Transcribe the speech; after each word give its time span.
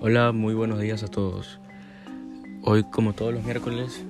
Hola, 0.00 0.30
muy 0.30 0.54
buenos 0.54 0.78
días 0.78 1.02
a 1.02 1.08
todos. 1.08 1.58
Hoy, 2.62 2.84
como 2.84 3.14
todos 3.14 3.34
los 3.34 3.42
miércoles, 3.42 4.04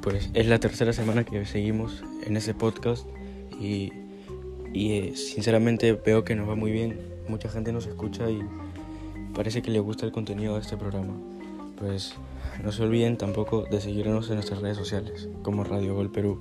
pues 0.00 0.30
es 0.32 0.46
la 0.46 0.58
tercera 0.58 0.94
semana 0.94 1.24
que 1.24 1.44
seguimos 1.44 2.02
en 2.24 2.38
ese 2.38 2.54
podcast 2.54 3.06
y, 3.60 3.92
eh, 4.72 5.12
sinceramente 5.14 5.92
veo 5.92 6.24
que 6.24 6.34
nos 6.34 6.48
va 6.48 6.54
muy 6.54 6.72
bien. 6.72 6.98
Mucha 7.28 7.50
gente 7.50 7.74
nos 7.74 7.86
escucha 7.86 8.30
y 8.30 8.40
parece 9.34 9.60
que 9.60 9.70
le 9.70 9.80
gusta 9.80 10.06
el 10.06 10.12
contenido 10.12 10.54
de 10.54 10.62
este 10.62 10.78
programa. 10.78 11.12
Pues 11.76 12.14
no 12.62 12.72
se 12.72 12.82
olviden 12.82 13.18
tampoco 13.18 13.66
de 13.70 13.82
seguirnos 13.82 14.30
en 14.30 14.36
nuestras 14.36 14.62
redes 14.62 14.78
sociales 14.78 15.28
como 15.42 15.62
Radio 15.62 15.94
Gol 15.94 16.10
Perú. 16.10 16.40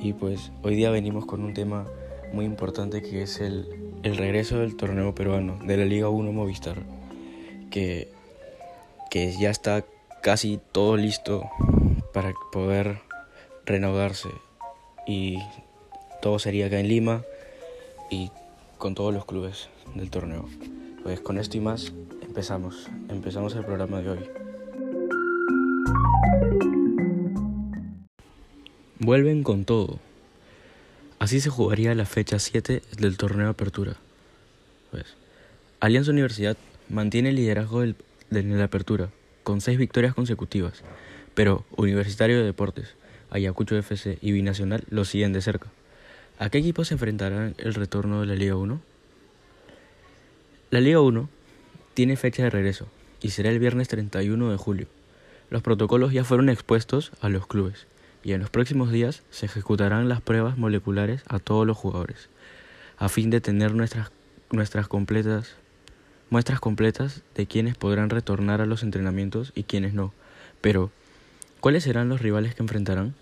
Y 0.00 0.14
pues 0.14 0.50
hoy 0.64 0.74
día 0.74 0.90
venimos 0.90 1.24
con 1.24 1.44
un 1.44 1.54
tema 1.54 1.86
muy 2.32 2.46
importante 2.46 3.00
que 3.00 3.22
es 3.22 3.40
el, 3.40 3.92
el 4.02 4.16
regreso 4.16 4.58
del 4.58 4.74
torneo 4.74 5.14
peruano 5.14 5.60
de 5.64 5.76
la 5.76 5.84
Liga 5.84 6.08
1 6.08 6.32
Movistar 6.32 6.82
que, 7.72 8.08
que 9.10 9.34
ya 9.40 9.50
está 9.50 9.84
casi 10.22 10.60
todo 10.70 10.96
listo 10.96 11.50
para 12.12 12.32
poder 12.52 13.00
renovarse 13.64 14.28
y 15.06 15.38
todo 16.20 16.38
sería 16.38 16.66
acá 16.66 16.78
en 16.78 16.86
Lima 16.86 17.22
y 18.10 18.30
con 18.78 18.94
todos 18.94 19.12
los 19.12 19.24
clubes 19.24 19.68
del 19.96 20.10
torneo. 20.10 20.48
Pues 21.02 21.20
con 21.20 21.38
esto 21.38 21.56
y 21.56 21.60
más 21.60 21.92
empezamos, 22.20 22.88
empezamos 23.08 23.56
el 23.56 23.64
programa 23.64 24.00
de 24.00 24.10
hoy. 24.10 24.30
Vuelven 29.00 29.42
con 29.42 29.64
todo. 29.64 29.98
Así 31.18 31.40
se 31.40 31.50
jugaría 31.50 31.94
la 31.94 32.04
fecha 32.04 32.38
7 32.38 32.82
del 32.98 33.16
torneo 33.16 33.48
apertura. 33.48 33.96
Pues, 34.90 35.06
Alianza 35.80 36.12
Universidad 36.12 36.56
mantiene 36.92 37.30
el 37.30 37.36
liderazgo 37.36 37.80
del, 37.80 37.96
de 38.30 38.42
la 38.42 38.64
apertura, 38.64 39.08
con 39.42 39.60
seis 39.60 39.78
victorias 39.78 40.14
consecutivas, 40.14 40.84
pero 41.34 41.64
Universitario 41.76 42.38
de 42.38 42.44
Deportes, 42.44 42.94
Ayacucho 43.30 43.76
FC 43.76 44.18
y 44.20 44.32
Binacional 44.32 44.84
lo 44.90 45.04
siguen 45.06 45.32
de 45.32 45.40
cerca. 45.40 45.68
¿A 46.38 46.50
qué 46.50 46.58
equipos 46.58 46.88
se 46.88 46.94
enfrentarán 46.94 47.54
el 47.58 47.74
retorno 47.74 48.20
de 48.20 48.26
la 48.26 48.34
Liga 48.34 48.56
1? 48.56 48.80
La 50.70 50.80
Liga 50.80 51.00
1 51.00 51.28
tiene 51.94 52.16
fecha 52.16 52.42
de 52.42 52.50
regreso 52.50 52.86
y 53.22 53.30
será 53.30 53.50
el 53.50 53.58
viernes 53.58 53.88
31 53.88 54.50
de 54.50 54.56
julio. 54.58 54.86
Los 55.48 55.62
protocolos 55.62 56.12
ya 56.12 56.24
fueron 56.24 56.50
expuestos 56.50 57.12
a 57.22 57.30
los 57.30 57.46
clubes 57.46 57.86
y 58.22 58.32
en 58.32 58.40
los 58.40 58.50
próximos 58.50 58.92
días 58.92 59.22
se 59.30 59.46
ejecutarán 59.46 60.10
las 60.10 60.20
pruebas 60.20 60.58
moleculares 60.58 61.22
a 61.26 61.38
todos 61.38 61.66
los 61.66 61.76
jugadores, 61.76 62.28
a 62.98 63.08
fin 63.08 63.30
de 63.30 63.40
tener 63.40 63.74
nuestras, 63.74 64.12
nuestras 64.50 64.88
completas 64.88 65.56
muestras 66.32 66.60
completas 66.60 67.20
de 67.34 67.44
quienes 67.44 67.76
podrán 67.76 68.08
retornar 68.08 68.62
a 68.62 68.66
los 68.66 68.82
entrenamientos 68.82 69.52
y 69.54 69.64
quienes 69.64 69.92
no. 69.92 70.14
Pero, 70.62 70.90
¿cuáles 71.60 71.84
serán 71.84 72.08
los 72.08 72.22
rivales 72.22 72.54
que 72.54 72.62
enfrentarán? 72.62 73.14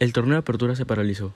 El 0.00 0.12
torneo 0.12 0.32
de 0.32 0.40
apertura 0.40 0.74
se 0.74 0.84
paralizó, 0.84 1.32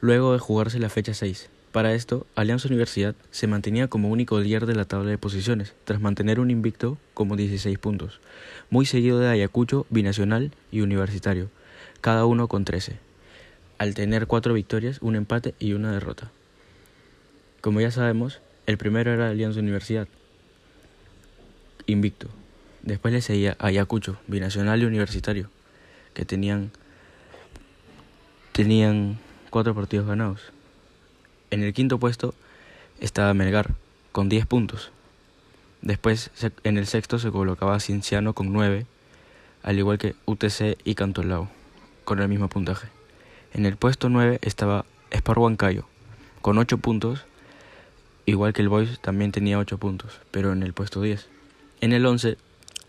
luego 0.00 0.32
de 0.32 0.40
jugarse 0.40 0.80
la 0.80 0.88
fecha 0.88 1.14
6. 1.14 1.50
Para 1.70 1.94
esto, 1.94 2.26
Alianza 2.34 2.66
Universidad 2.66 3.14
se 3.30 3.46
mantenía 3.46 3.86
como 3.86 4.08
único 4.08 4.40
líder 4.40 4.66
de 4.66 4.74
la 4.74 4.86
tabla 4.86 5.10
de 5.10 5.18
posiciones, 5.18 5.72
tras 5.84 6.00
mantener 6.00 6.40
un 6.40 6.50
invicto 6.50 6.98
como 7.14 7.36
16 7.36 7.78
puntos, 7.78 8.18
muy 8.70 8.86
seguido 8.86 9.20
de 9.20 9.28
Ayacucho, 9.28 9.86
Binacional 9.88 10.50
y 10.72 10.80
Universitario, 10.80 11.48
cada 12.00 12.24
uno 12.24 12.48
con 12.48 12.64
13, 12.64 12.98
al 13.78 13.94
tener 13.94 14.26
cuatro 14.26 14.52
victorias, 14.52 14.98
un 15.00 15.14
empate 15.14 15.54
y 15.60 15.74
una 15.74 15.92
derrota. 15.92 16.32
Como 17.60 17.80
ya 17.80 17.92
sabemos, 17.92 18.40
el 18.66 18.78
primero 18.78 19.12
era 19.12 19.30
Alianza 19.30 19.60
Universidad, 19.60 20.08
invicto. 21.86 22.28
Después 22.82 23.14
le 23.14 23.20
seguía 23.20 23.56
Ayacucho, 23.58 24.18
Binacional 24.26 24.82
y 24.82 24.86
Universitario, 24.86 25.50
que 26.14 26.24
tenían, 26.24 26.72
tenían 28.52 29.18
cuatro 29.50 29.74
partidos 29.74 30.06
ganados. 30.06 30.52
En 31.50 31.62
el 31.62 31.72
quinto 31.72 31.98
puesto 31.98 32.34
estaba 33.00 33.34
Melgar, 33.34 33.74
con 34.10 34.28
10 34.28 34.46
puntos. 34.46 34.90
Después 35.82 36.30
en 36.64 36.78
el 36.78 36.86
sexto 36.86 37.18
se 37.20 37.30
colocaba 37.30 37.78
Cienciano 37.78 38.32
con 38.32 38.52
9, 38.52 38.86
al 39.62 39.78
igual 39.78 39.98
que 39.98 40.16
UTC 40.26 40.78
y 40.84 40.94
Cantolao, 40.96 41.48
con 42.04 42.20
el 42.20 42.28
mismo 42.28 42.48
puntaje. 42.48 42.88
En 43.52 43.64
el 43.64 43.76
puesto 43.76 44.08
9 44.08 44.40
estaba 44.42 44.84
Sport 45.10 45.38
Huancayo, 45.38 45.86
con 46.40 46.58
8 46.58 46.78
puntos 46.78 47.24
igual 48.26 48.52
que 48.52 48.62
el 48.62 48.68
Boys 48.68 49.00
también 49.00 49.32
tenía 49.32 49.58
8 49.58 49.78
puntos, 49.78 50.20
pero 50.30 50.52
en 50.52 50.62
el 50.62 50.74
puesto 50.74 51.00
10. 51.00 51.28
En 51.80 51.92
el 51.92 52.04
11 52.04 52.36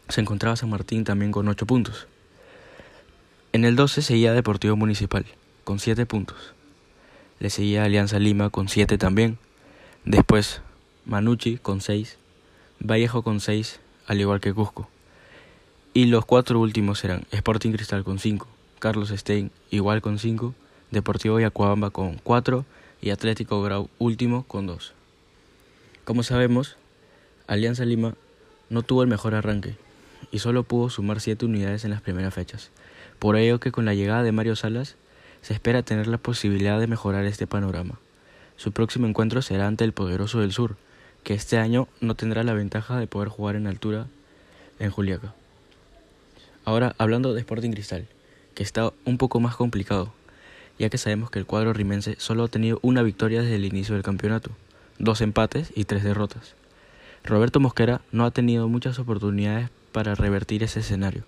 se 0.09 0.21
encontraba 0.21 0.55
San 0.55 0.69
Martín 0.69 1.03
también 1.03 1.31
con 1.31 1.47
8 1.47 1.65
puntos. 1.65 2.07
En 3.53 3.63
el 3.63 3.75
12 3.75 4.01
seguía 4.01 4.33
Deportivo 4.33 4.75
Municipal, 4.75 5.25
con 5.63 5.79
7 5.79 6.05
puntos. 6.05 6.53
Le 7.39 7.49
seguía 7.49 7.83
Alianza 7.83 8.19
Lima 8.19 8.49
con 8.49 8.67
7 8.67 8.97
también. 8.97 9.37
Después 10.05 10.61
Manucci 11.05 11.57
con 11.57 11.81
6, 11.81 12.17
Vallejo 12.79 13.21
con 13.21 13.39
6, 13.39 13.79
al 14.07 14.19
igual 14.19 14.39
que 14.39 14.53
Cusco. 14.53 14.89
Y 15.93 16.05
los 16.05 16.25
cuatro 16.25 16.59
últimos 16.59 17.03
eran 17.03 17.23
Sporting 17.31 17.71
Cristal 17.71 18.03
con 18.03 18.19
5, 18.19 18.47
Carlos 18.79 19.09
Stein 19.09 19.51
igual 19.71 20.01
con 20.01 20.19
5, 20.19 20.53
Deportivo 20.91 21.39
Yacuabamba 21.39 21.89
con 21.89 22.19
4 22.23 22.65
y 23.01 23.09
Atlético 23.11 23.61
Grau 23.61 23.89
último 23.99 24.43
con 24.43 24.67
2. 24.67 24.96
Como 26.07 26.23
sabemos, 26.23 26.77
Alianza 27.47 27.83
Lima 27.83 28.13
no 28.69 28.81
tuvo 28.81 29.03
el 29.03 29.09
mejor 29.09 29.35
arranque 29.35 29.75
y 30.31 30.39
solo 30.39 30.63
pudo 30.63 30.89
sumar 30.89 31.19
7 31.19 31.45
unidades 31.45 31.83
en 31.83 31.91
las 31.91 31.99
primeras 31.99 32.33
fechas. 32.33 32.71
Por 33.19 33.35
ello 33.35 33.59
que 33.59 33.73
con 33.73 33.83
la 33.83 33.93
llegada 33.93 34.23
de 34.23 34.31
Mario 34.31 34.55
Salas 34.55 34.95
se 35.41 35.53
espera 35.53 35.83
tener 35.83 36.07
la 36.07 36.17
posibilidad 36.17 36.79
de 36.79 36.87
mejorar 36.87 37.25
este 37.25 37.45
panorama. 37.45 37.99
Su 38.55 38.71
próximo 38.71 39.05
encuentro 39.05 39.41
será 39.41 39.67
ante 39.67 39.83
el 39.83 39.91
Poderoso 39.91 40.39
del 40.39 40.53
Sur, 40.53 40.77
que 41.23 41.33
este 41.33 41.57
año 41.57 41.89
no 41.99 42.15
tendrá 42.15 42.45
la 42.45 42.53
ventaja 42.53 42.97
de 42.97 43.07
poder 43.07 43.27
jugar 43.27 43.57
en 43.57 43.67
altura 43.67 44.07
en 44.79 44.91
Juliaca. 44.91 45.33
Ahora 46.63 46.95
hablando 46.99 47.33
de 47.33 47.41
Sporting 47.41 47.71
Cristal, 47.71 48.07
que 48.55 48.63
está 48.63 48.93
un 49.03 49.17
poco 49.17 49.41
más 49.41 49.57
complicado, 49.57 50.13
ya 50.79 50.87
que 50.87 50.97
sabemos 50.97 51.31
que 51.31 51.39
el 51.39 51.45
cuadro 51.45 51.73
rimense 51.73 52.15
solo 52.17 52.45
ha 52.45 52.47
tenido 52.47 52.79
una 52.81 53.03
victoria 53.03 53.41
desde 53.41 53.57
el 53.57 53.65
inicio 53.65 53.95
del 53.95 54.03
campeonato 54.05 54.51
dos 54.99 55.21
empates 55.21 55.71
y 55.75 55.85
tres 55.85 56.03
derrotas. 56.03 56.55
Roberto 57.23 57.59
Mosquera 57.59 58.01
no 58.11 58.25
ha 58.25 58.31
tenido 58.31 58.67
muchas 58.67 58.99
oportunidades 58.99 59.69
para 59.91 60.15
revertir 60.15 60.63
ese 60.63 60.79
escenario, 60.79 61.23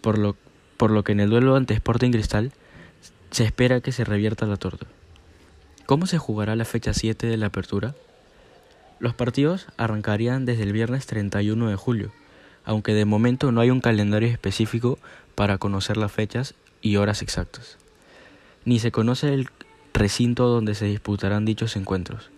por 0.00 0.18
lo, 0.18 0.36
por 0.76 0.90
lo 0.90 1.04
que 1.04 1.12
en 1.12 1.20
el 1.20 1.30
duelo 1.30 1.56
ante 1.56 1.74
Sporting 1.74 2.10
Cristal 2.10 2.52
se 3.30 3.44
espera 3.44 3.80
que 3.80 3.92
se 3.92 4.04
revierta 4.04 4.46
la 4.46 4.56
torta. 4.56 4.86
¿Cómo 5.84 6.06
se 6.06 6.18
jugará 6.18 6.56
la 6.56 6.64
fecha 6.64 6.94
7 6.94 7.26
de 7.26 7.36
la 7.36 7.46
apertura? 7.46 7.94
Los 8.98 9.14
partidos 9.14 9.66
arrancarían 9.76 10.46
desde 10.46 10.62
el 10.62 10.72
viernes 10.72 11.06
31 11.06 11.68
de 11.68 11.76
julio, 11.76 12.12
aunque 12.64 12.94
de 12.94 13.04
momento 13.04 13.52
no 13.52 13.60
hay 13.60 13.70
un 13.70 13.80
calendario 13.80 14.28
específico 14.28 14.98
para 15.34 15.58
conocer 15.58 15.96
las 15.96 16.12
fechas 16.12 16.54
y 16.80 16.96
horas 16.96 17.22
exactas. 17.22 17.78
Ni 18.64 18.78
se 18.78 18.90
conoce 18.90 19.34
el 19.34 19.48
recinto 19.92 20.48
donde 20.48 20.74
se 20.74 20.86
disputarán 20.86 21.44
dichos 21.44 21.76
encuentros. 21.76 22.30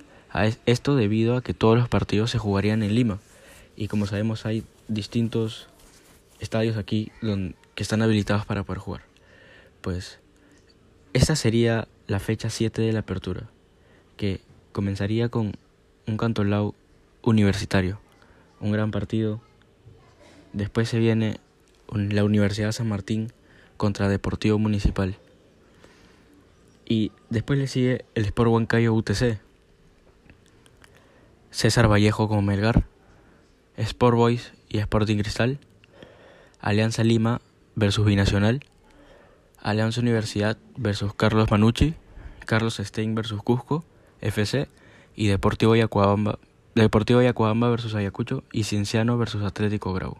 Esto 0.66 0.94
debido 0.94 1.36
a 1.36 1.42
que 1.42 1.54
todos 1.54 1.76
los 1.78 1.88
partidos 1.88 2.30
se 2.30 2.38
jugarían 2.38 2.82
en 2.82 2.94
Lima 2.94 3.18
y 3.76 3.88
como 3.88 4.06
sabemos 4.06 4.46
hay 4.46 4.64
distintos 4.88 5.68
estadios 6.40 6.76
aquí 6.76 7.10
que 7.20 7.82
están 7.82 8.02
habilitados 8.02 8.44
para 8.46 8.62
poder 8.62 8.78
jugar. 8.78 9.02
Pues 9.80 10.18
esta 11.12 11.36
sería 11.36 11.88
la 12.06 12.18
fecha 12.18 12.50
7 12.50 12.82
de 12.82 12.92
la 12.92 13.00
apertura, 13.00 13.48
que 14.16 14.40
comenzaría 14.72 15.28
con 15.28 15.54
un 16.06 16.16
Cantolao 16.16 16.74
universitario, 17.22 18.00
un 18.60 18.72
gran 18.72 18.90
partido. 18.90 19.40
Después 20.52 20.88
se 20.88 20.98
viene 20.98 21.38
la 21.92 22.24
Universidad 22.24 22.72
San 22.72 22.88
Martín 22.88 23.32
contra 23.76 24.08
Deportivo 24.08 24.58
Municipal. 24.58 25.16
Y 26.84 27.12
después 27.30 27.58
le 27.58 27.66
sigue 27.66 28.04
el 28.14 28.24
Sport 28.26 28.50
Huancayo 28.50 28.94
UTC, 28.94 29.38
César 31.50 31.90
Vallejo 31.90 32.28
con 32.28 32.44
Melgar, 32.44 32.84
Sport 33.76 34.16
Boys 34.16 34.52
y 34.68 34.78
Sporting 34.78 35.16
Cristal, 35.16 35.58
Alianza 36.60 37.04
Lima 37.04 37.40
versus 37.74 38.04
Binacional, 38.04 38.64
Alianza 39.62 40.00
Universidad 40.00 40.58
versus 40.76 41.14
Carlos 41.14 41.50
Manucci, 41.50 41.94
Carlos 42.44 42.76
Stein 42.76 43.14
versus 43.14 43.42
Cusco, 43.42 43.84
FC 44.20 44.68
y 45.16 45.28
Deportivo 45.28 45.74
Yacuabamba, 45.74 46.38
Deportivo 46.74 47.20
versus 47.20 47.94
Ayacucho 47.94 48.44
y 48.52 48.64
Cienciano 48.64 49.16
versus 49.16 49.42
Atlético 49.42 49.94
Grau. 49.94 50.18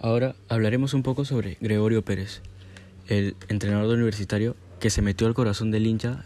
Ahora 0.00 0.34
hablaremos 0.48 0.94
un 0.94 1.02
poco 1.02 1.24
sobre 1.24 1.58
Gregorio 1.60 2.04
Pérez, 2.04 2.42
el 3.06 3.36
entrenador 3.48 3.96
universitario 3.96 4.56
que 4.80 4.90
se 4.90 5.02
metió 5.02 5.26
al 5.26 5.34
corazón 5.34 5.70
del 5.70 5.86
hincha 5.86 6.24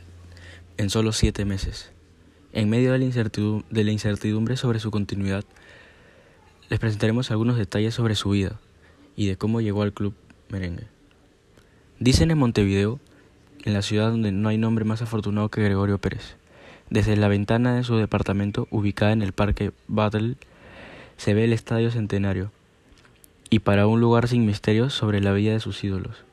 en 0.79 0.89
solo 0.89 1.13
siete 1.13 1.45
meses 1.45 1.93
En 2.53 2.69
medio 2.69 2.93
de 2.93 2.99
la, 2.99 3.91
incertidumbre, 3.91 4.57
sobre 4.59 4.79
su 4.79 4.91
continuidad, 4.91 5.45
les 6.69 6.79
presentaremos 6.79 7.31
algunos 7.31 7.57
detalles 7.57 7.95
sobre 7.95 8.15
su 8.15 8.31
vida 8.31 8.61
y 9.17 9.27
de 9.27 9.37
cómo 9.37 9.63
llegó 9.63 9.83
al 9.83 9.95
club 9.95 10.15
merengue. 10.51 10.87
Dicen 11.99 12.31
en 12.31 12.39
Montevideo, 12.39 13.01
en 13.65 13.73
la 13.73 13.81
ciudad 13.81 14.11
donde 14.11 14.33
no 14.33 14.51
hay 14.51 14.59
nombre 14.59 14.85
más 14.85 15.01
afortunado 15.01 15.49
que 15.49 15.63
Gregorio 15.63 15.99
Pérez. 15.99 16.37
Desde 16.91 17.17
la 17.17 17.29
ventana 17.29 17.75
de 17.75 17.85
su 17.85 17.97
departamento, 17.97 18.69
ubicada 18.71 19.13
en 19.13 19.23
el 19.23 19.33
Parque 19.33 19.73
Battle, 19.89 20.35
se 21.17 21.33
ve 21.33 21.45
el 21.45 21.55
Estadio 21.55 21.91
Centenario, 21.91 22.51
y 23.49 23.61
para 23.61 23.87
un 23.87 24.01
lugar 24.01 24.29
sin 24.29 24.45
misterios 24.45 24.93
sobre 24.93 25.21
la 25.21 25.33
vida 25.33 25.53
de 25.53 25.61
sus 25.61 25.83
ídolos. 25.85 26.25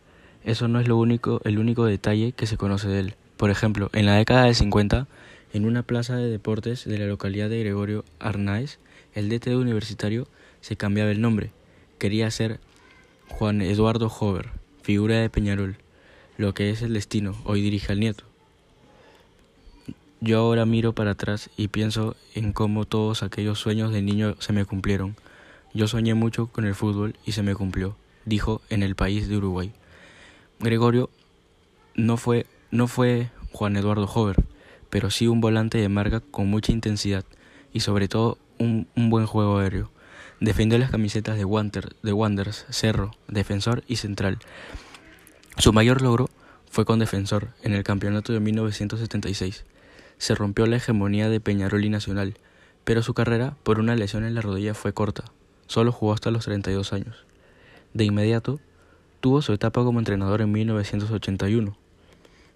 Eso 0.44 0.68
no 0.68 0.80
es 0.80 0.88
lo 0.88 0.98
único, 0.98 1.42
el 1.45 1.60
único 1.60 1.86
detalle 1.86 2.33
que 2.33 2.48
se 2.48 2.57
conoce 2.57 2.88
de 2.89 3.00
él. 3.00 3.16
Por 3.38 3.51
ejemplo, 3.51 3.89
en 3.94 4.06
la 4.06 4.16
década 4.16 4.45
de 4.45 4.54
50, 4.54 5.07
en 5.54 5.66
una 5.66 5.84
plaza 5.84 6.16
de 6.16 6.30
deportes 6.30 6.86
de 6.86 6.98
la 6.98 7.06
localidad 7.06 7.50
de 7.50 7.60
Gregorio 7.60 8.06
Arnaez, 8.19 8.80
el 9.13 9.30
DT 9.30 9.56
universitario 9.56 10.28
se 10.62 10.75
cambiaba 10.75 11.12
el 11.12 11.22
nombre. 11.22 11.51
Quería 11.98 12.30
ser 12.31 12.60
Juan 13.28 13.62
Eduardo 13.62 14.07
Hover, 14.07 14.50
figura 14.84 15.18
de 15.18 15.30
Peñarol, 15.30 15.78
lo 16.38 16.54
que 16.54 16.69
es 16.69 16.81
el 16.81 16.94
destino, 16.94 17.36
hoy 17.46 17.62
dirige 17.62 17.92
al 17.92 18.00
nieto. 18.00 18.24
Yo 20.22 20.40
ahora 20.40 20.66
miro 20.66 20.94
para 20.94 21.12
atrás 21.12 21.50
y 21.56 21.69
pienso 21.69 22.16
en 22.36 22.52
cómo 22.52 22.86
todos 22.86 23.24
aquellos 23.24 23.60
sueños 23.60 23.94
de 23.94 24.02
niño 24.02 24.36
se 24.40 24.52
me 24.52 24.66
cumplieron. 24.66 25.16
Yo 25.74 25.88
soñé 25.88 26.13
mucho 26.13 26.48
con 26.48 26.66
el 26.66 26.75
fútbol 26.75 27.16
y 27.25 27.31
se 27.31 27.44
me 27.44 27.56
cumplió, 27.56 27.95
dijo 28.25 28.62
en 28.69 28.84
el 28.84 28.95
país 28.95 29.30
de 29.30 29.38
Uruguay. 29.38 29.72
Gregorio 30.60 31.10
no 31.95 32.18
fue, 32.18 32.45
no 32.69 32.88
fue 32.88 33.30
Juan 33.54 33.78
Eduardo 33.78 34.10
Hover, 34.13 34.44
pero 34.90 35.10
sí 35.10 35.28
un 35.28 35.42
volante 35.42 35.78
de 35.78 35.90
marca 35.90 36.20
con 36.20 36.48
mucha 36.48 36.72
intensidad 36.72 37.26
y 37.74 37.82
sobre 37.82 38.08
todo 38.08 38.38
un, 38.58 38.88
un 38.96 39.10
buen 39.10 39.26
juego 39.26 39.60
aéreo. 39.60 39.92
Defendió 40.40 40.78
las 40.78 40.92
camisetas 40.92 41.38
de, 41.38 41.46
Wander, 41.46 41.96
de 42.02 42.14
Wanderers, 42.14 42.66
Cerro, 42.70 43.12
Defensor 43.28 43.84
y 43.88 43.98
Central. 43.98 44.40
Su 45.58 45.74
mayor 45.74 46.02
logro 46.02 46.30
fue 46.72 46.86
con 46.86 47.00
Defensor 47.00 47.50
en 47.62 47.74
el 47.74 47.84
campeonato 47.84 48.32
de 48.32 48.40
1976. 48.40 49.66
Se 50.18 50.36
rompió 50.36 50.66
la 50.66 50.78
hegemonía 50.78 51.30
de 51.30 51.42
Peñarol 51.42 51.84
y 51.84 51.90
Nacional, 51.90 52.36
pero 52.84 53.04
su 53.04 53.14
carrera 53.14 53.56
por 53.64 53.80
una 53.80 53.96
lesión 53.96 54.24
en 54.24 54.36
la 54.36 54.42
rodilla 54.42 54.74
fue 54.74 54.94
corta. 54.94 55.26
Solo 55.68 55.92
jugó 55.92 56.14
hasta 56.14 56.32
los 56.32 56.46
32 56.46 56.94
años. 56.94 57.26
De 57.94 58.06
inmediato, 58.06 58.60
tuvo 59.20 59.42
su 59.42 59.54
etapa 59.54 59.84
como 59.84 60.00
entrenador 60.00 60.42
en 60.42 60.52
1981, 60.52 61.78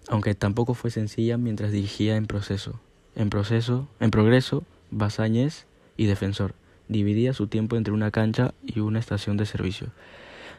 aunque 0.08 0.34
tampoco 0.34 0.74
fue 0.74 0.90
sencilla 0.90 1.38
mientras 1.38 1.72
dirigía 1.72 2.16
en 2.16 2.26
proceso, 2.26 2.80
en 3.16 3.30
proceso, 3.30 3.88
en 4.00 4.10
progreso, 4.10 4.64
Basáñez 4.90 5.66
y 5.96 6.06
Defensor. 6.06 6.54
Dividía 6.88 7.32
su 7.32 7.46
tiempo 7.46 7.76
entre 7.76 7.94
una 7.94 8.10
cancha 8.10 8.52
y 8.64 8.80
una 8.80 8.98
estación 8.98 9.36
de 9.36 9.46
servicio, 9.46 9.88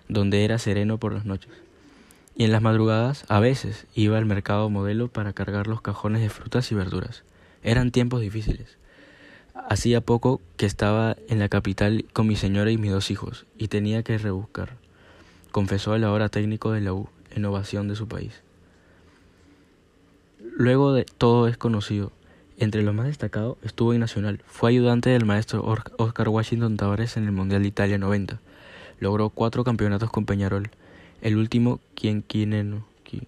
donde 0.07 0.43
era 0.43 0.57
sereno 0.57 0.97
por 0.97 1.13
las 1.13 1.25
noches. 1.25 1.51
Y 2.35 2.43
en 2.43 2.51
las 2.51 2.61
madrugadas, 2.61 3.25
a 3.29 3.39
veces, 3.39 3.85
iba 3.93 4.17
al 4.17 4.25
mercado 4.25 4.69
modelo 4.69 5.07
para 5.07 5.33
cargar 5.33 5.67
los 5.67 5.81
cajones 5.81 6.21
de 6.21 6.29
frutas 6.29 6.71
y 6.71 6.75
verduras. 6.75 7.23
Eran 7.63 7.91
tiempos 7.91 8.21
difíciles. 8.21 8.77
Hacía 9.69 10.01
poco 10.01 10.41
que 10.57 10.65
estaba 10.65 11.15
en 11.29 11.39
la 11.39 11.47
capital 11.47 12.05
con 12.11 12.27
mi 12.27 12.35
señora 12.35 12.71
y 12.71 12.77
mis 12.77 12.91
dos 12.91 13.09
hijos, 13.09 13.45
y 13.57 13.69
tenía 13.69 14.03
que 14.03 14.17
rebuscar, 14.17 14.75
confesó 15.51 15.95
el 15.95 16.03
ahora 16.03 16.27
técnico 16.27 16.71
de 16.73 16.81
la 16.81 16.93
U, 16.93 17.07
en 17.31 17.45
ovación 17.45 17.87
de 17.87 17.95
su 17.95 18.07
país. 18.07 18.44
Luego 20.57 20.93
de 20.93 21.05
todo 21.05 21.47
es 21.47 21.57
conocido. 21.57 22.11
Entre 22.57 22.81
los 22.81 22.95
más 22.95 23.07
destacados 23.07 23.57
estuvo 23.61 23.93
en 23.93 23.99
Nacional. 23.99 24.41
Fue 24.47 24.69
ayudante 24.69 25.09
del 25.09 25.25
maestro 25.25 25.63
Oscar 25.97 26.29
Washington 26.29 26.77
Tavares 26.77 27.17
en 27.17 27.25
el 27.25 27.31
Mundial 27.31 27.61
de 27.61 27.67
Italia 27.67 27.97
90. 27.97 28.39
Logró 28.99 29.29
cuatro 29.29 29.63
campeonatos 29.63 30.09
con 30.09 30.25
Peñarol. 30.25 30.69
El 31.21 31.37
último, 31.37 31.79
quien, 31.93 32.21
quien, 32.21 32.83
quien 33.03 33.27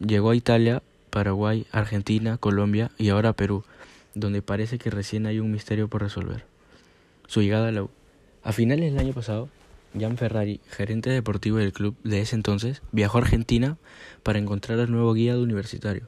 llegó 0.00 0.30
a 0.30 0.36
Italia, 0.36 0.82
Paraguay, 1.10 1.66
Argentina, 1.70 2.38
Colombia 2.38 2.90
y 2.96 3.10
ahora 3.10 3.34
Perú 3.34 3.64
donde 4.14 4.42
parece 4.42 4.78
que 4.78 4.90
recién 4.90 5.26
hay 5.26 5.40
un 5.40 5.50
misterio 5.50 5.88
por 5.88 6.02
resolver. 6.02 6.44
Su 7.26 7.42
llegada 7.42 7.68
a 7.68 7.72
la 7.72 7.84
U. 7.84 7.90
A 8.42 8.52
finales 8.52 8.92
del 8.92 9.00
año 9.00 9.12
pasado, 9.12 9.48
Ferrari, 10.16 10.60
gerente 10.68 11.10
deportivo 11.10 11.58
del 11.58 11.72
club 11.72 11.96
de 12.04 12.20
ese 12.20 12.36
entonces, 12.36 12.82
viajó 12.92 13.18
a 13.18 13.22
Argentina 13.22 13.76
para 14.22 14.38
encontrar 14.38 14.78
al 14.80 14.90
nuevo 14.90 15.12
guía 15.14 15.34
de 15.34 15.40
universitario. 15.40 16.06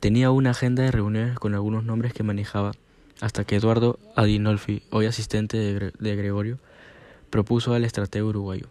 Tenía 0.00 0.30
una 0.30 0.50
agenda 0.50 0.82
de 0.82 0.90
reuniones 0.90 1.38
con 1.38 1.54
algunos 1.54 1.84
nombres 1.84 2.12
que 2.12 2.22
manejaba, 2.22 2.72
hasta 3.20 3.44
que 3.44 3.56
Eduardo 3.56 3.98
Adinolfi, 4.16 4.82
hoy 4.90 5.06
asistente 5.06 5.58
de, 5.58 6.16
Gregorio, 6.16 6.58
propuso 7.28 7.74
al 7.74 7.84
estratego 7.84 8.28
uruguayo. 8.28 8.66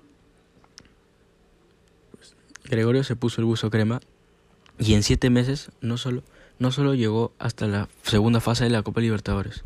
Gregorio 2.66 3.04
se 3.04 3.16
puso 3.16 3.42
el 3.42 3.46
buzo 3.46 3.70
crema 3.70 4.00
y 4.78 4.94
en 4.94 5.04
siete 5.04 5.30
meses 5.30 5.72
no 5.82 5.98
solo 5.98 6.24
no 6.60 6.72
solo 6.72 6.94
llegó 6.94 7.32
hasta 7.40 7.68
la 7.68 7.88
segunda 8.04 8.42
fase 8.42 8.66
de 8.66 8.70
la 8.70 8.84
Copa 8.84 9.00
Libertadores, 9.00 9.64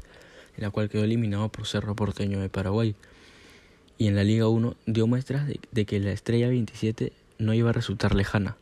en 0.56 0.64
la 0.64 0.70
cual 0.70 0.90
quedó 0.90 1.04
eliminado 1.04 1.50
por 1.50 1.66
Cerro 1.66 1.96
Porteño 1.96 2.40
de 2.40 2.50
Paraguay, 2.50 2.96
y 3.98 4.08
en 4.08 4.16
la 4.16 4.24
Liga 4.24 4.48
1 4.48 4.76
dio 4.86 5.08
muestras 5.08 5.48
de, 5.48 5.86
que 5.86 6.00
la 6.00 6.12
estrella 6.12 6.50
27 6.50 7.14
no 7.38 7.54
iba 7.54 7.70
a 7.70 7.74
resultar 7.74 8.16
lejana. 8.16 8.58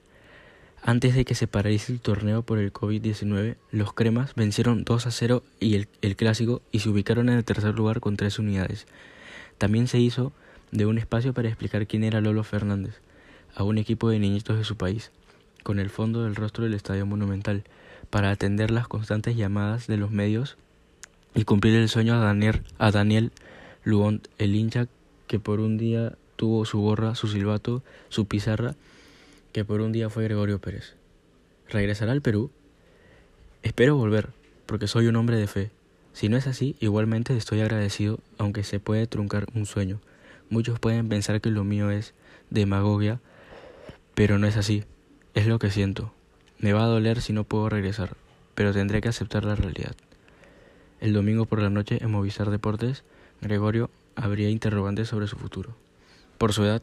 Antes 0.84 1.16
de 1.16 1.26
que 1.26 1.36
se 1.36 1.48
paralice 1.48 1.94
el 1.94 2.00
torneo 2.00 2.42
por 2.42 2.58
el 2.58 2.74
COVID-19, 2.74 3.56
los 3.72 3.94
cremas 3.94 4.34
vencieron 4.36 4.84
2 4.84 5.08
a 5.08 5.12
0 5.12 5.44
y 5.60 5.76
el, 5.76 5.88
el 6.02 6.16
clásico 6.16 6.62
y 6.72 6.80
se 6.80 6.90
ubicaron 6.90 7.30
en 7.30 7.38
el 7.38 7.44
tercer 7.44 7.76
lugar 7.76 8.00
con 8.00 8.18
tres 8.18 8.40
unidades. 8.40 8.88
También 9.58 9.88
se 9.88 10.00
hizo 10.00 10.34
de 10.72 10.86
un 10.86 10.98
espacio 10.98 11.34
para 11.34 11.50
explicar 11.50 11.86
quién 11.86 12.04
era 12.04 12.22
Lolo 12.22 12.44
Fernández, 12.44 13.00
a 13.56 13.64
un 13.64 13.78
equipo 13.78 14.10
de 14.10 14.20
niñitos 14.20 14.58
de 14.58 14.64
su 14.64 14.76
país, 14.76 15.12
con 15.64 15.80
el 15.80 15.90
fondo 15.90 16.24
del 16.24 16.36
rostro 16.36 16.64
del 16.64 16.74
Estadio 16.74 17.06
Monumental, 17.06 17.64
para 18.10 18.32
atender 18.32 18.72
las 18.72 18.88
constantes 18.88 19.36
llamadas 19.36 19.88
de 19.88 19.98
los 19.98 20.12
medios 20.12 20.58
y 21.36 21.44
cumplir 21.44 21.76
el 21.76 21.90
sueño 21.90 22.16
a 22.16 22.20
Daniel, 22.20 22.64
a 22.78 22.92
Daniel 22.92 23.32
Luont, 23.84 24.28
el 24.38 24.56
hincha 24.56 24.88
que 25.32 25.40
por 25.40 25.62
un 25.62 25.78
día 25.78 26.18
tuvo 26.36 26.66
su 26.66 26.82
gorra, 26.82 27.16
su 27.16 27.30
silbato, 27.30 27.84
su 28.10 28.26
pizarra, 28.26 28.76
que 29.54 29.64
por 29.64 29.80
un 29.80 29.94
día 29.94 30.10
fue 30.10 30.26
Gregorio 30.26 30.60
Pérez. 30.60 30.96
¿Regresará 31.70 32.12
al 32.12 32.22
Perú? 32.22 32.52
Espero 33.64 33.96
volver, 33.96 34.32
porque 34.66 34.88
soy 34.88 35.08
un 35.08 35.16
hombre 35.16 35.38
de 35.38 35.48
fe. 35.48 35.72
Si 36.12 36.28
no 36.28 36.36
es 36.36 36.48
así, 36.48 36.76
igualmente 36.82 37.38
estoy 37.38 37.62
agradecido, 37.62 38.20
aunque 38.40 38.66
se 38.66 38.82
puede 38.82 39.08
truncar 39.08 39.46
un 39.56 39.66
sueño. 39.66 40.02
Muchos 40.50 40.80
pueden 40.80 41.08
pensar 41.08 41.40
que 41.40 41.50
lo 41.50 41.64
mío 41.64 41.92
es 41.92 42.14
demagogia, 42.50 43.22
pero 44.14 44.38
no 44.38 44.48
es 44.48 44.58
así. 44.58 44.84
Es 45.34 45.48
lo 45.48 45.60
que 45.60 45.72
siento. 45.72 46.12
Me 46.60 46.74
va 46.74 46.84
a 46.84 46.88
doler 46.88 47.22
si 47.22 47.32
no 47.32 47.46
puedo 47.46 47.70
regresar, 47.70 48.18
pero 48.54 48.74
tendré 48.74 49.00
que 49.00 49.08
aceptar 49.08 49.46
la 49.46 49.56
realidad. 49.56 49.96
El 51.00 51.14
domingo 51.14 51.46
por 51.46 51.62
la 51.62 51.70
noche 51.70 52.00
en 52.02 52.12
Movistar 52.12 52.50
Deportes, 52.50 53.06
Gregorio 53.40 53.90
habría 54.16 54.50
interrogantes 54.50 55.08
sobre 55.08 55.28
su 55.28 55.36
futuro. 55.36 55.76
Por 56.38 56.54
su 56.54 56.64
edad, 56.64 56.82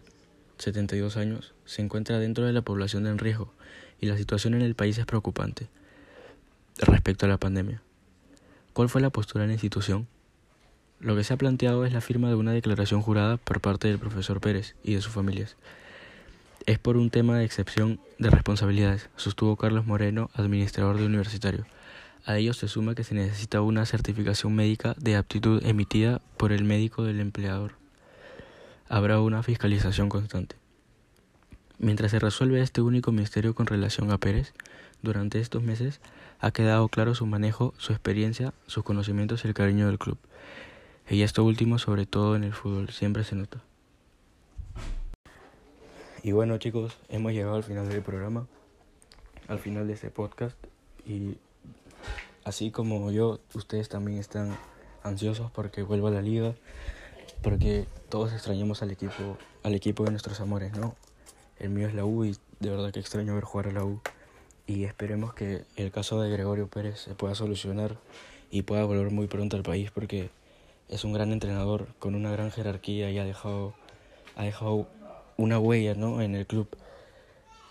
72 0.59 1.17
años, 1.17 1.55
se 1.65 1.83
encuentra 1.83 2.19
dentro 2.19 2.45
de 2.45 2.53
la 2.53 2.63
población 2.63 3.07
en 3.07 3.19
riesgo 3.19 3.53
y 4.01 4.07
la 4.07 4.17
situación 4.17 4.55
en 4.55 4.63
el 4.63 4.75
país 4.75 4.99
es 4.99 5.07
preocupante 5.07 5.69
respecto 6.79 7.27
a 7.27 7.29
la 7.29 7.39
pandemia. 7.39 7.83
¿Cuál 8.73 8.89
fue 8.89 9.01
la 9.01 9.11
postura 9.11 9.43
de 9.43 9.49
la 9.49 9.55
institución? 9.55 10.07
Lo 11.01 11.17
que 11.17 11.25
se 11.25 11.35
ha 11.35 11.37
planteado 11.37 11.85
es 11.85 11.93
la 11.93 12.01
firma 12.01 12.29
de 12.29 12.35
una 12.35 12.53
declaración 12.53 13.03
jurada 13.03 13.37
por 13.37 13.61
parte 13.61 13.89
del 13.89 13.99
profesor 13.99 14.41
Pérez 14.41 14.75
y 14.83 14.95
de 14.95 15.01
sus 15.01 15.13
familias 15.13 15.57
es 16.69 16.79
por 16.79 16.99
un 16.99 17.09
tema 17.09 17.39
de 17.39 17.47
excepción 17.47 17.99
de 18.19 18.29
responsabilidades, 18.29 19.09
sostuvo 19.17 19.57
Carlos 19.57 19.87
Moreno, 19.87 20.29
administrador 20.35 20.99
de 20.99 21.07
universitario. 21.07 21.65
A 22.29 22.37
ello 22.37 22.53
se 22.53 22.69
suma 22.69 22.95
que 22.95 23.05
se 23.05 23.15
necesita 23.15 23.63
una 23.63 23.87
certificación 23.87 24.55
médica 24.55 24.95
de 24.99 25.17
aptitud 25.17 25.65
emitida 25.65 26.21
por 26.37 26.53
el 26.53 26.63
médico 26.63 27.03
del 27.03 27.21
empleador. 27.21 27.73
Habrá 28.87 29.19
una 29.23 29.43
fiscalización 29.43 30.11
constante. 30.11 30.55
Mientras 31.79 32.11
se 32.11 32.19
resuelve 32.19 32.61
este 32.61 32.83
único 32.83 33.13
misterio 33.13 33.55
con 33.55 33.65
relación 33.65 34.11
a 34.11 34.19
Pérez, 34.19 34.53
durante 35.01 35.41
estos 35.41 35.63
meses 35.63 36.03
ha 36.39 36.51
quedado 36.51 36.87
claro 36.89 37.15
su 37.15 37.25
manejo, 37.25 37.73
su 37.79 37.95
experiencia, 37.95 38.53
sus 38.67 38.85
conocimientos 38.85 39.47
y 39.47 39.49
el 39.49 39.55
cariño 39.55 39.87
del 39.87 39.99
club. 39.99 40.19
Y 41.09 41.23
esto 41.23 41.43
último, 41.45 41.79
sobre 41.79 42.05
todo 42.05 42.37
en 42.37 42.45
el 42.45 42.53
fútbol, 42.53 42.91
siempre 42.91 43.25
se 43.25 43.37
nota. 43.37 43.63
Y 46.23 46.33
bueno 46.33 46.59
chicos, 46.59 46.99
hemos 47.09 47.33
llegado 47.33 47.57
al 47.57 47.65
final 47.65 47.89
del 47.89 48.03
programa, 48.03 48.47
al 49.47 49.61
final 49.61 49.87
de 49.87 49.95
este 49.95 50.11
podcast 50.11 50.59
y 51.07 51.39
así 52.49 52.71
como 52.71 53.11
yo, 53.11 53.41
ustedes 53.55 53.91
también 53.91 54.19
están 54.19 54.57
ansiosos 55.03 55.51
porque 55.51 55.83
vuelva 55.83 56.09
a 56.09 56.13
la 56.13 56.23
liga, 56.23 56.55
porque 57.43 57.87
todos 58.09 58.33
extrañamos 58.33 58.83
al 58.83 58.91
equipo, 58.91 59.37
al 59.63 59.75
equipo 59.75 60.05
de 60.05 60.13
nuestros 60.13 60.41
amores, 60.41 60.73
¿no? 60.73 60.97
El 61.59 61.69
mío 61.69 61.89
es 61.89 61.95
la 61.95 62.07
U 62.07 62.25
y 62.25 62.37
de 62.61 62.71
verdad 62.71 62.91
que 62.91 63.01
extraño 63.01 63.35
ver 63.35 63.45
jugar 63.45 63.69
a 63.69 63.73
la 63.73 63.85
U. 63.85 64.01
y 64.67 64.85
esperemos 64.85 65.35
que 65.35 65.65
el 65.77 65.91
caso 65.91 66.21
de 66.23 66.31
Gregorio 66.31 66.69
Pérez 66.69 67.01
se 67.01 67.15
pueda 67.15 67.35
solucionar 67.35 67.99
y 68.51 68.63
pueda 68.63 68.85
volver 68.85 69.11
muy 69.11 69.27
pronto 69.27 69.57
al 69.57 69.63
país 69.63 69.91
porque 69.91 70.31
es 70.89 71.05
un 71.05 71.13
gran 71.13 71.33
entrenador 71.33 71.89
con 71.99 72.15
una 72.15 72.31
gran 72.31 72.51
jerarquía 72.51 73.11
y 73.11 73.19
ha 73.19 73.25
dejado, 73.25 73.75
ha 74.37 74.45
dejado 74.45 74.89
una 75.37 75.59
huella 75.59 75.95
¿no? 75.95 76.23
en 76.23 76.35
el 76.35 76.47
club 76.47 76.69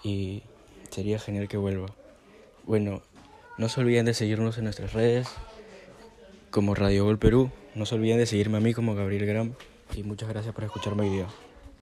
y 0.03 0.43
sería 0.91 1.17
genial 1.17 1.47
que 1.47 1.57
vuelva. 1.57 1.87
Bueno, 2.67 3.01
no 3.57 3.69
se 3.69 3.81
olviden 3.81 4.05
de 4.05 4.13
seguirnos 4.13 4.57
en 4.57 4.65
nuestras 4.65 4.93
redes 4.93 5.27
como 6.51 6.75
Radio 6.75 7.05
Gol 7.05 7.17
Perú, 7.17 7.51
no 7.75 7.85
se 7.85 7.95
olviden 7.95 8.17
de 8.17 8.25
seguirme 8.25 8.57
a 8.57 8.61
mí 8.61 8.73
como 8.73 8.95
Gabriel 8.95 9.25
Gram 9.25 9.53
y 9.95 10.03
muchas 10.03 10.29
gracias 10.29 10.53
por 10.53 10.63
escucharme 10.63 11.03
hoy 11.03 11.09
día. 11.09 11.27